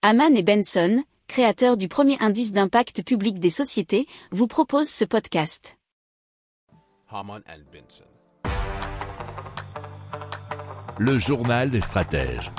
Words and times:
Haman 0.00 0.36
et 0.36 0.44
Benson, 0.44 1.02
créateurs 1.26 1.76
du 1.76 1.88
premier 1.88 2.16
indice 2.20 2.52
d'impact 2.52 3.02
public 3.02 3.40
des 3.40 3.50
sociétés, 3.50 4.06
vous 4.30 4.46
proposent 4.46 4.88
ce 4.88 5.04
podcast. 5.04 5.76
Haman 7.10 7.42
and 7.48 7.64
Benson. 7.72 8.04
Le 11.00 11.18
journal 11.18 11.72
des 11.72 11.80
stratèges. 11.80 12.52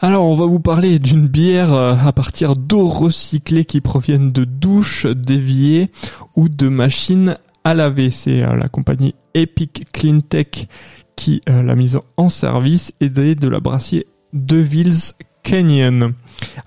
Alors, 0.00 0.26
on 0.26 0.36
va 0.36 0.46
vous 0.46 0.60
parler 0.60 1.00
d'une 1.00 1.26
bière 1.26 1.74
euh, 1.74 1.96
à 1.96 2.12
partir 2.12 2.54
d'eau 2.54 2.86
recyclée 2.86 3.64
qui 3.64 3.80
proviennent 3.80 4.30
de 4.30 4.44
douches, 4.44 5.06
d'éviers 5.06 5.90
ou 6.36 6.48
de 6.48 6.68
machines 6.68 7.36
à 7.64 7.74
laver. 7.74 8.10
C'est 8.10 8.44
euh, 8.44 8.54
la 8.54 8.68
compagnie 8.68 9.16
Epic 9.34 9.90
Clean 9.92 10.20
Tech 10.20 10.68
qui 11.16 11.42
euh, 11.48 11.64
l'a 11.64 11.74
mise 11.74 11.98
en 12.16 12.28
service, 12.28 12.92
aidée 13.00 13.34
de 13.34 13.48
la 13.48 13.58
brassier 13.58 14.06
Deville's 14.32 15.14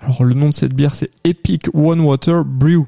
Alors, 0.00 0.24
le 0.24 0.34
nom 0.34 0.48
de 0.48 0.54
cette 0.54 0.74
bière, 0.74 0.94
c'est 0.94 1.10
Epic 1.24 1.68
One 1.74 2.00
Water 2.00 2.44
Brew. 2.44 2.86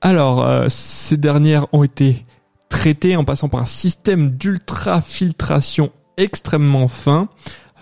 Alors, 0.00 0.64
ces 0.68 1.16
dernières 1.16 1.66
ont 1.72 1.82
été 1.82 2.24
traitées 2.68 3.16
en 3.16 3.24
passant 3.24 3.48
par 3.48 3.60
un 3.60 3.66
système 3.66 4.30
d'ultrafiltration 4.30 5.90
extrêmement 6.16 6.88
fin 6.88 7.28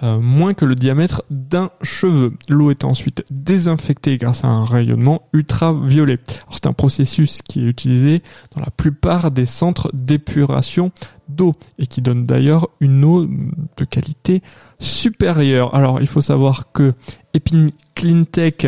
euh, 0.05 0.21
moins 0.21 0.53
que 0.53 0.67
le 0.67 0.75
diamètre 0.75 1.23
d'un 1.31 1.71
cheveu. 1.81 2.35
L'eau 2.51 2.71
est 2.71 2.85
ensuite 2.85 3.25
désinfectée 3.31 4.19
grâce 4.19 4.45
à 4.45 4.49
un 4.49 4.65
rayonnement 4.65 5.23
ultraviolet. 5.33 6.19
C'est 6.51 6.67
un 6.67 6.75
processus 6.75 7.41
qui 7.41 7.61
est 7.61 7.69
utilisé 7.69 8.23
dans 8.55 8.61
la 8.61 8.71
plupart 8.71 9.31
des 9.31 9.47
centres 9.47 9.91
d'épuration 9.95 10.93
d'eau 11.29 11.55
et 11.79 11.87
qui 11.87 12.03
donne 12.03 12.27
d'ailleurs 12.27 12.69
une 12.81 13.03
eau 13.03 13.27
de 13.27 13.85
qualité 13.85 14.43
supérieure. 14.79 15.75
Alors 15.75 16.03
il 16.03 16.07
faut 16.07 16.21
savoir 16.21 16.71
que 16.73 16.93
Epin 17.33 17.69
Cleantech 17.95 18.67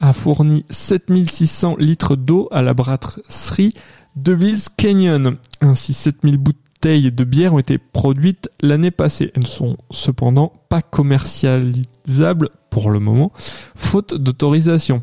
a 0.00 0.12
fourni 0.12 0.64
7600 0.70 1.76
litres 1.78 2.16
d'eau 2.16 2.48
à 2.50 2.60
la 2.60 2.74
brasserie 2.74 3.74
de 4.16 4.34
Bills 4.34 4.68
Canyon. 4.76 5.36
Ainsi 5.60 5.94
7000 5.94 6.38
de 6.82 7.24
bière 7.24 7.54
ont 7.54 7.58
été 7.58 7.78
produites 7.78 8.50
l'année 8.60 8.90
passée. 8.90 9.30
Elles 9.34 9.42
ne 9.42 9.46
sont 9.46 9.76
cependant 9.90 10.52
pas 10.68 10.82
commercialisables 10.82 12.50
pour 12.70 12.90
le 12.90 12.98
moment, 12.98 13.32
faute 13.76 14.14
d'autorisation. 14.14 15.02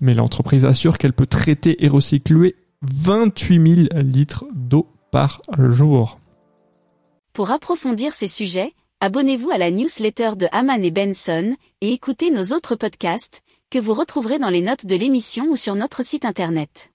Mais 0.00 0.14
l'entreprise 0.14 0.64
assure 0.64 0.96
qu'elle 0.96 1.12
peut 1.12 1.26
traiter 1.26 1.84
et 1.84 1.88
recycler 1.88 2.56
28 2.82 3.88
000 3.90 4.02
litres 4.02 4.44
d'eau 4.54 4.88
par 5.10 5.42
jour. 5.58 6.18
Pour 7.32 7.50
approfondir 7.50 8.14
ces 8.14 8.28
sujets, 8.28 8.72
abonnez-vous 9.00 9.50
à 9.50 9.58
la 9.58 9.70
newsletter 9.70 10.30
de 10.36 10.46
Haman 10.52 10.82
et 10.82 10.90
Benson 10.90 11.56
et 11.80 11.92
écoutez 11.92 12.30
nos 12.30 12.54
autres 12.56 12.74
podcasts 12.74 13.42
que 13.70 13.78
vous 13.78 13.92
retrouverez 13.92 14.38
dans 14.38 14.48
les 14.48 14.62
notes 14.62 14.86
de 14.86 14.96
l'émission 14.96 15.46
ou 15.50 15.56
sur 15.56 15.74
notre 15.74 16.02
site 16.02 16.24
internet. 16.24 16.90